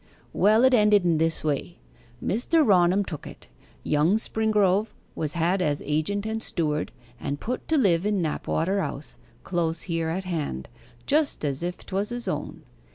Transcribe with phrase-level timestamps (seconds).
[0.33, 1.77] Well, it ended in this way.
[2.25, 2.65] Mr.
[2.65, 3.45] Raunham took it:
[3.83, 9.19] young Springrove was had as agent and steward, and put to live in Knapwater House,
[9.43, 10.69] close here at hand
[11.05, 12.63] just as if 'twas his own.